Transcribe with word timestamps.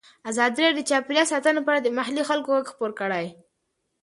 ازادي 0.29 0.59
راډیو 0.63 0.77
د 0.87 0.87
چاپیریال 0.89 1.27
ساتنه 1.33 1.59
په 1.63 1.69
اړه 1.71 1.81
د 1.83 1.89
محلي 1.97 2.23
خلکو 2.29 2.49
غږ 2.57 2.65
خپور 2.71 2.91
کړی. 2.99 3.25